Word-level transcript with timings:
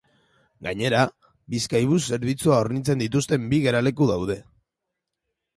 Gainera, 0.67 1.01
Bizkaibus 1.55 1.99
zerbitzua 2.17 2.57
hornitzen 2.63 3.05
dituzten 3.05 3.47
bi 3.53 3.61
geraleku 3.67 4.09
daude. 4.15 4.43